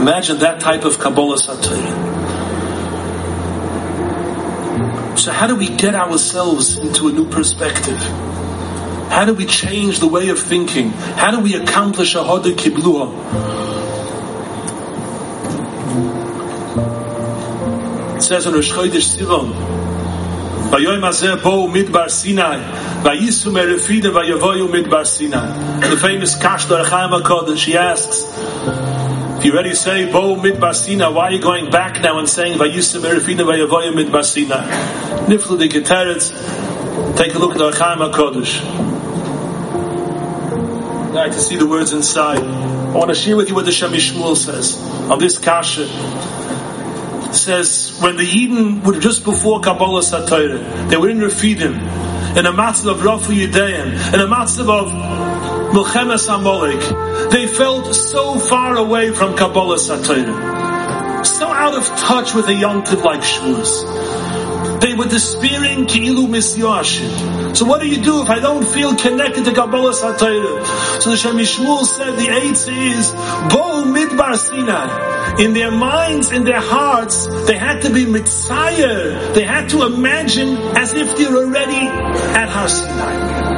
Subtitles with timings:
[0.00, 2.06] Imagine that type of Kabbalah Satayr.
[5.18, 7.98] So how do we get ourselves into a new perspective?
[9.08, 10.90] How do we change the way of thinking?
[10.90, 13.10] How do we accomplish a Hoda Kibluah?
[18.16, 19.52] It says in Rosh Chodesh Sivan.
[25.90, 28.24] The famous Kash Chaim HaKodesh, he asks,
[29.46, 33.00] you already say Bo Midbar Sinai, why are you going back now and saying Vayisu
[33.00, 34.66] Merefide Vayavoyu Midbar Sinai?
[35.26, 38.60] Niflu de Keteretz, take a look at the Chaim HaKodesh.
[41.14, 42.40] Like to see the words inside.
[42.40, 45.86] I want to share with you what the Shem MiShmuel says on this kasha
[47.32, 52.52] says when the Eden were just before Kabbalah Satayra, they were in Refidim, in a
[52.52, 55.55] matzah of Rafu Yudayim, in a matzah of
[57.30, 62.82] They felt so far away from Kabbalah Satayra, so out of touch with a young
[62.82, 63.20] kid like.
[64.80, 67.54] They were despairing Ki'ilu Misyashim.
[67.54, 71.02] So what do you do if I don't feel connected to Kabbalah Satayra?
[71.02, 73.12] So the Shem MiShmuel said the eighth is
[73.52, 79.34] Bo Midbar Sinai in their minds, in their hearts, they had to be Messiah.
[79.34, 81.86] They had to imagine as if they're already
[82.40, 83.55] at Har Sinai.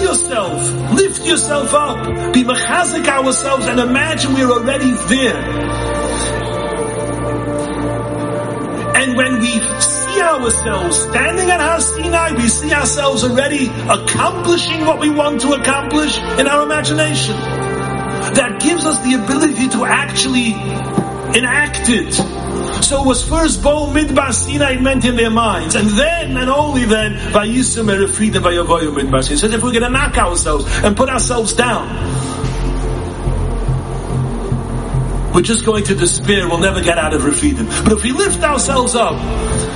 [0.00, 5.36] Yourself, lift yourself up, be mechazik ourselves and imagine we're already there.
[8.96, 14.98] And when we see ourselves standing at Har Sinai, we see ourselves already accomplishing what
[14.98, 17.36] we want to accomplish in our imagination.
[17.36, 20.52] That gives us the ability to actually
[21.36, 22.12] enact it.
[22.82, 26.84] So it was first Bo Midbar Sinai meant in their minds, and then and only
[26.84, 29.36] then Vayisum Erefrida Vayavoyu Midbar Sinai.
[29.36, 31.86] So if we're going to knock ourselves and put ourselves down,
[35.34, 36.48] we're just going to despair.
[36.48, 37.84] We'll never get out of Refidim.
[37.84, 39.14] But if we lift ourselves up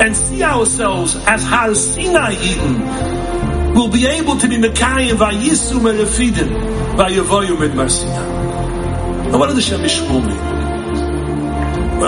[0.00, 6.48] and see ourselves as Har Sinai Eden, we'll be able to be Mekayim Vayisum Erefidim.
[6.96, 9.30] Vayavoyu Midbar Sinai.
[9.30, 10.63] Now what does the mean?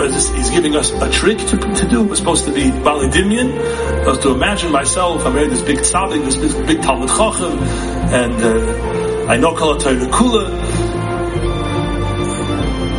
[0.05, 2.03] He's giving us a trick to, to do.
[2.03, 4.05] We're supposed to be Balidimian.
[4.05, 7.59] Was to imagine myself, I'm in this big tzaddik, this big, big Talmud Chacham,
[8.13, 10.51] and uh, I know Kol Kula.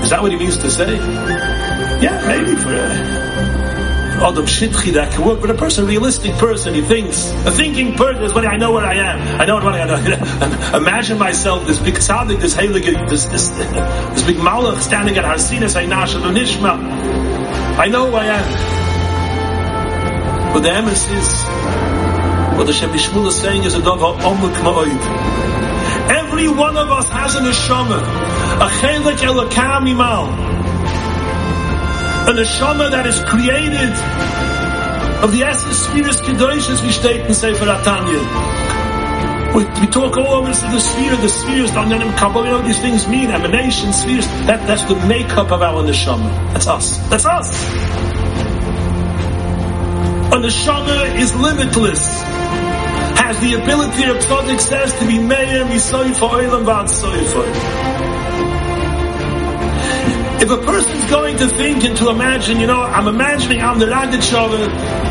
[0.03, 0.97] Is that what he means to say?
[2.03, 3.18] Yeah, maybe for uh,
[4.21, 7.95] Adam Shitchi that can work, but a person, a realistic person, he thinks, a thinking
[7.95, 9.41] person is I know where I am.
[9.41, 9.89] I know what I am.
[10.83, 15.39] Imagine myself, this big tzaddik, this heilig, this, this, this big malach standing at Har
[15.39, 16.79] Sinai saying, Nashal Nishma.
[17.79, 18.45] I know who I am.
[20.53, 21.45] But the emes is,
[22.59, 25.03] what the Shem MiShmuel is saying is a dove omuk ma'oid.
[26.11, 28.01] Every one of us has an neshama,
[28.61, 30.59] a chelik elakam imal
[32.29, 33.89] a neshama that is created
[35.25, 38.21] of the essence spheres kedoshas we state in Sefer Atanya.
[39.55, 42.81] We, we talk all over the sphere, the spheres, Anyanim Kabbalah, you know what these
[42.81, 46.29] things mean, emanation, spheres, that, that's the makeup of our neshama.
[46.53, 46.99] That's us.
[47.09, 47.49] That's us.
[50.29, 52.21] A neshama is limitless.
[53.17, 58.18] Has the ability, of Tzaddik says, to be Meir, Misoifa, Oilam, Ba'ad Soifa.
[60.41, 63.87] If a person's going to think and to imagine, you know, I'm imagining I'm the
[63.87, 64.69] Raditchover,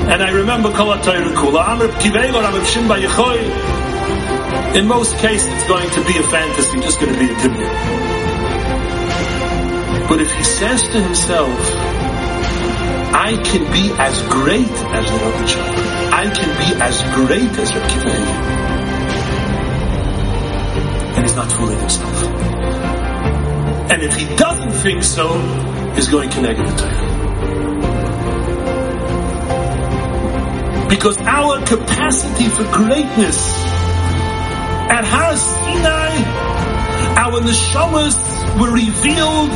[0.08, 4.76] and I remember Kol Kula, I'm Reb Kiveil, I'm Reb Shimba Yechoy.
[4.78, 7.70] In most cases, it's going to be a fantasy, just going to be a dimya.
[10.08, 11.60] But if he says to himself,
[13.14, 17.90] I can be as great as the Raditchover, I can be as great as Reb
[17.92, 18.28] Kiveil,
[21.18, 22.77] and he's not fooling himself.
[23.90, 25.28] And if he doesn't think so,
[25.96, 27.08] he's going to negative Torah.
[30.90, 33.38] Because our capacity for greatness
[34.90, 36.12] at Har Sinai,
[37.24, 38.16] our neshamas
[38.60, 39.52] were revealed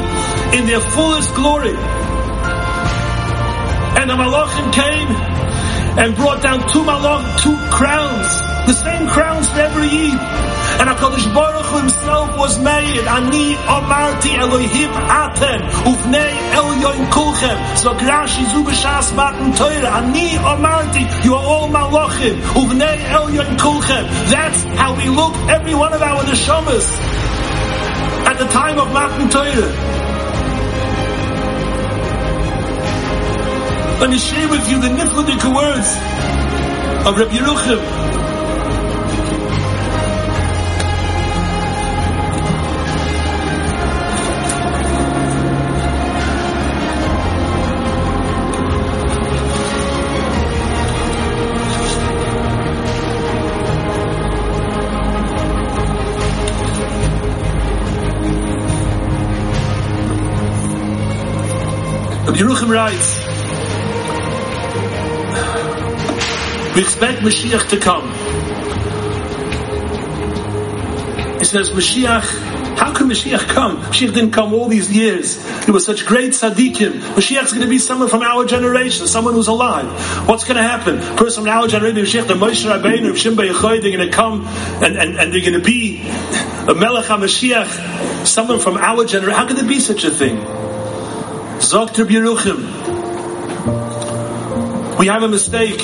[0.55, 1.75] in their fullest glory.
[3.99, 5.07] And the Malachim came
[5.99, 8.27] and brought down two malach, two crowns,
[8.67, 10.00] the same crowns for every Yid.
[11.11, 13.05] HaKadosh Baruch himself was made.
[13.07, 17.77] Ani Amarti Elohim Atem Ufnei Elyon Kulchem.
[17.77, 19.97] So Grashi Zu B'Shas Matan Torah.
[19.99, 21.25] Ani Amarti.
[21.25, 22.39] You are all Malachim.
[22.53, 24.03] Ufnei Elyon Kulchem.
[24.29, 26.87] That's how we look every one of our neshamas
[28.25, 29.99] at the time of Matan Torah.
[33.99, 35.89] Let me share with you the nifladik words
[37.07, 38.30] of Rabbi Yeruchim.
[62.31, 63.25] Rabbi Yeruchim writes,
[66.75, 68.07] we expect Mashiach to come.
[71.39, 73.77] He says, Mashiach how can Mashiach come?
[73.81, 75.45] Mashiach didn't come all these years.
[75.65, 76.93] He was such great tzaddikim.
[77.15, 79.85] Mashiach's going to be someone from our generation, someone who's alive.
[80.27, 80.99] What's going to happen?
[81.17, 84.47] Person from our generation, Mashiach, the Moshe Rabbeinu, Shimba Yechoy, they're going to come
[84.81, 89.37] and, and, and they're going to be a Melech HaMashiach, someone from our generation.
[89.37, 90.70] How can there be such a thing?
[91.61, 92.59] Zokter Biruchim.
[94.97, 95.77] We have a mistake.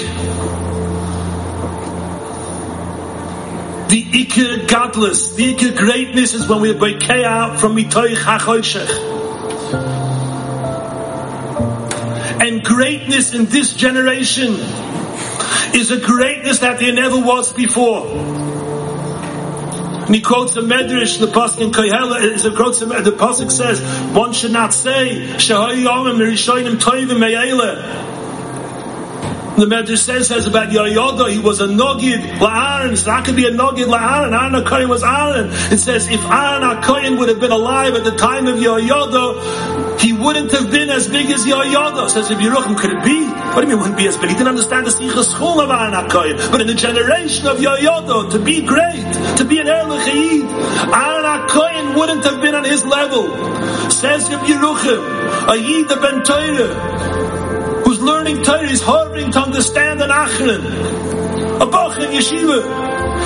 [3.88, 8.90] The Iker godless, the Iker greatness is when we break out from Mitoich HaChoshech.
[12.42, 14.54] And greatness in this generation
[15.74, 18.47] is a greatness that there never was before.
[20.08, 23.82] And he quotes a medrash, the pasuk in Kohelet, is a quotes the pasuk says,
[24.16, 28.07] one should not say, "Shahoy Yomim Rishonim Toivim Me'ele."
[29.58, 32.96] The Medrash says, about Yoyoda, he was a Nogid La'aron.
[32.96, 34.32] So how could be a Nogid La'aron?
[34.32, 35.50] Aaron HaKoyin was Aaron.
[35.74, 40.14] It says, if Aaron HaKoyin would have been alive at the time of Yoyoda, he
[40.14, 42.08] wouldn't have been as big as Yoyoda.
[42.08, 43.26] Says if Yeruchim, could it be?
[43.26, 44.30] What do you mean wouldn't be as big?
[44.30, 46.52] He didn't understand the Sicha Schul of Aaron HaKoyin.
[46.52, 50.08] But in the generation of Yoyoda, to be great, to be an Erlich
[50.94, 53.28] Aaron HaKoyin wouldn't have been on his level.
[53.90, 57.37] Says Rabbi Yeruchim, a Yid ben Torah,
[57.88, 62.62] who's learning Torah, he's hurrying to understand an Achron, a Bach in Yeshiva,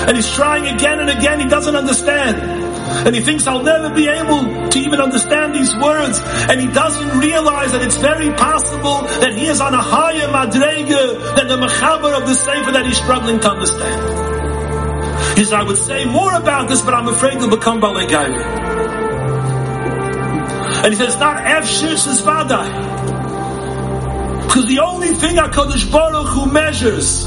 [0.06, 2.62] and he's trying again and again, he doesn't understand.
[3.04, 6.20] And he thinks I'll never be able to even understand these words.
[6.22, 11.36] And he doesn't realize that it's very possible that he is on a higher madrega
[11.36, 15.38] than the mechaber of the sefer that he's struggling to understand.
[15.38, 18.06] He says, I would say more about this, but I'm afraid to become Balei
[20.84, 23.01] And he says, not Efshir Shizvadai.
[24.52, 27.24] Because the only thing HaKadosh Baruch Hu measures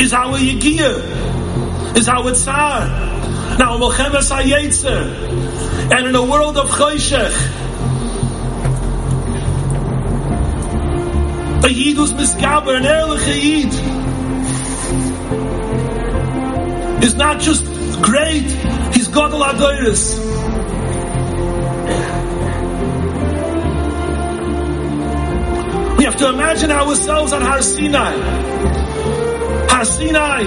[0.00, 3.58] is our Yigiyah, is our Tzar.
[3.58, 7.34] Now, Melchemes HaYetzer, and in a world of Choshech,
[11.64, 13.74] a Yid who's misgaber, an Erlich Yid,
[17.04, 17.66] is not just
[18.00, 18.50] great,
[18.94, 20.16] he's Gadol Adoris.
[20.16, 20.33] We
[26.14, 28.12] have to imagine ourselves on Har Sinai.
[29.68, 30.44] Har Sinai,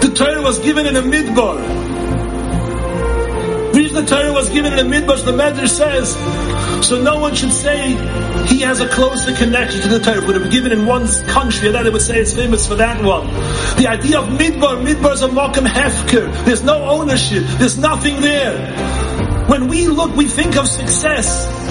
[0.00, 1.58] the Torah was given in a midbar.
[3.74, 6.14] Reason the Torah was given in a midbar, the Medrash says,
[6.86, 7.90] so no one should say
[8.46, 10.18] he has a closer connection to the Torah.
[10.18, 12.66] It would have been given in one country, and then it would say it's famous
[12.68, 13.26] for that one.
[13.76, 16.44] The idea of midbar, midbar is a mokum hefker.
[16.44, 17.42] There's no ownership.
[17.58, 19.48] There's nothing there.
[19.48, 21.61] When we look, we think of success.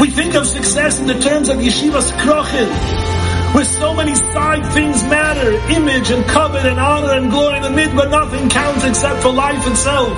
[0.00, 5.04] We think of success in the terms of yeshivas krochin, where so many side things
[5.04, 9.20] matter, image and covet and honor and glory in the mid, but nothing counts except
[9.20, 10.08] for life itself.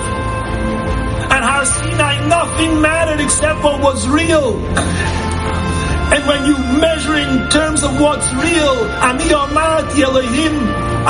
[1.35, 4.55] At Har Sinai, nothing mattered except what was real.
[6.15, 10.55] And when you measure in terms of what's real, Ani Amarti Elohim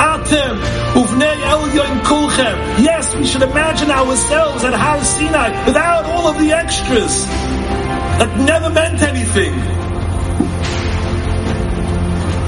[0.01, 0.57] Atem
[0.97, 2.83] Uvnei Elyon Kulchem.
[2.83, 7.52] Yes, we should imagine ourselves at Har Sinai without all of the extras
[8.19, 9.53] that never meant anything.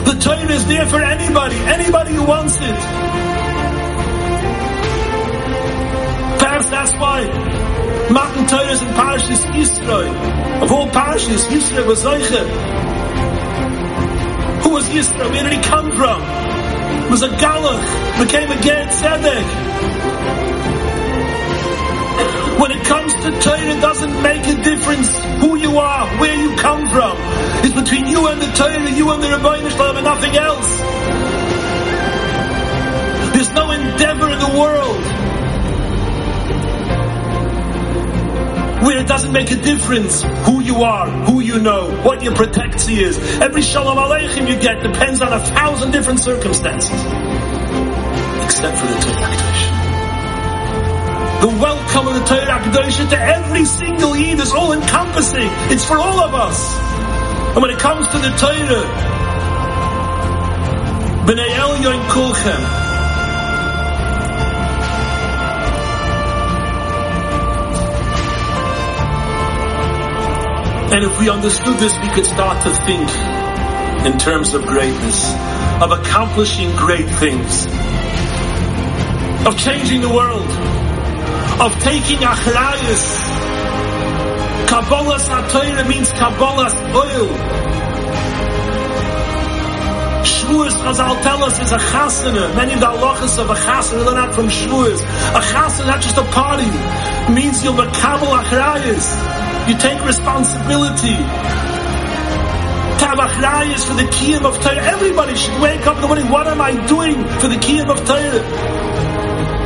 [0.06, 2.80] The Torah is there for anybody, anybody who wants it.
[6.40, 7.26] Perhaps that's why
[8.12, 10.62] Matan Torah is in Parashas Yisro.
[10.62, 12.46] Of all Parashas, Yisro was Zeicher.
[14.62, 15.30] Who was Yisro?
[15.32, 16.22] Where did he come from?
[17.04, 19.46] He was a Galach, became a Ger Tzedek.
[22.60, 26.88] When it comes to Torah, doesn't make a difference who you are, where you come
[26.88, 27.18] from.
[27.66, 30.70] It's between you and the Torah, you and the Rabbi Shalom, and nothing else.
[33.34, 35.02] There's no endeavor in the world
[38.86, 43.02] where it doesn't make a difference who you are, who you know, what your protectee
[43.02, 43.18] is.
[43.42, 46.92] Every Shalom Aleichem you get depends on a thousand different circumstances.
[48.44, 49.85] Except for the Torah
[51.42, 55.50] the welcome of the Torah Kedosha to every single Yid is all encompassing.
[55.72, 56.60] It's for all of us.
[57.54, 58.86] And when it comes to the Torah,
[61.26, 62.86] B'nai El Yoin Kulchem,
[70.96, 73.10] And if we understood this, we could start to think
[74.06, 75.26] in terms of greatness,
[75.82, 77.66] of accomplishing great things,
[79.46, 80.85] of changing the world,
[81.62, 83.06] of taking achrayus,
[84.68, 87.30] Kabbalah Satayra means Kabbalah oil.
[90.26, 92.56] Shavuos, Chazal tell us, is a chasana.
[92.56, 95.02] Many of the halachas of a chasana learn out from Shavuos.
[95.02, 96.70] A chasana, not just a party,
[97.32, 99.70] means you'll makabel achrayas.
[99.70, 101.16] You take responsibility.
[102.96, 104.76] To have for the kiyam of Torah.
[104.76, 108.06] Everybody should wake up in the morning, what am I doing for the kiyam of
[108.06, 108.75] Torah?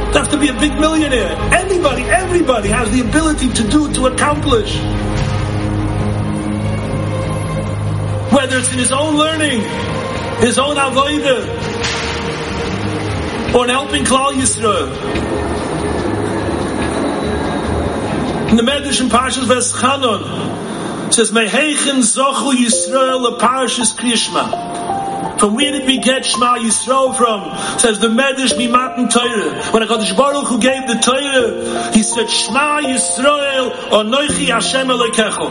[0.10, 1.36] You have to be a big millionaire.
[1.54, 4.76] Anybody, everybody has the ability to do, to accomplish.
[8.34, 9.62] Whether it's in his own learning,
[10.40, 11.46] his own avodah,
[13.54, 14.90] or in helping Klal Yisrael.
[18.50, 24.69] In the Medrash in Parshas Va'eschanan, says, Meheichen zochu Yisrael Parshas Kriyishma.
[25.40, 27.80] From where did we get Shema Yisrael from?
[27.80, 29.72] Says the Medrash Mimatan Torah.
[29.72, 35.50] When HaKadosh Baruch who gave the Torah, he said, Shema Yisrael, Onoichi Hashem Elekecho.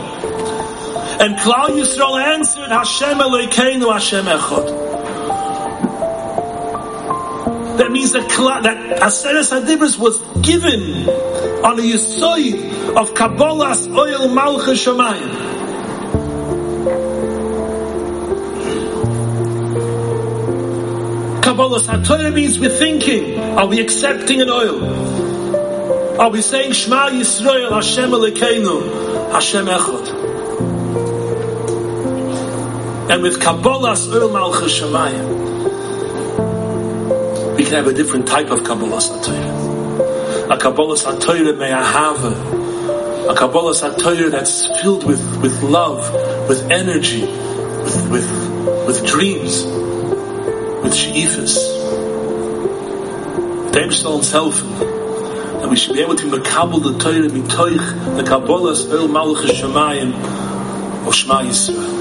[1.21, 4.89] And Klal Yisrael answered, Hashem Elokeinu Hashem Echad.
[7.79, 8.27] That means that,
[8.63, 11.09] that Aseret Hadibris was given
[11.63, 15.68] on the Yisoy of Kabbalah's oil Malchus Shemayim.
[21.59, 23.37] Kabbalah Satorah means we're thinking.
[23.37, 24.81] Are we accepting an oil?
[26.17, 30.07] Are we saying Shema Yisrael Hashem Elokeinu Hashem Echad?
[33.11, 35.27] And with Kabbalah's Ur Malchus Shemayim,
[37.57, 40.53] we can have a different type of Kabbalah Satayra.
[40.53, 46.09] A Kabbalah Satayra may I have a Kabbalah Satayra that's filled with, with love,
[46.47, 49.65] with energy, with, with, with dreams,
[50.81, 51.55] with she'ifas.
[53.73, 54.63] Dave himself,
[55.61, 60.13] and we should be able to makabel the Torah mitoich, the Kabbalah's Ur Malchus Shemayim,
[61.07, 61.98] of Shema Yisrael.